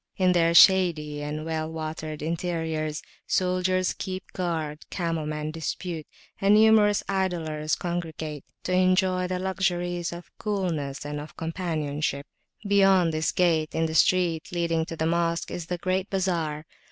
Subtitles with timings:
[0.17, 6.07] In their shady and well watered interiors, soldiers keep guard, camel men dispute,
[6.39, 12.25] and numerous idlers congregate, to enjoy the luxuries of coolness and of companionship.
[12.67, 16.65] Beyond this gate, in the street leading to the Mosque, is the great bazar.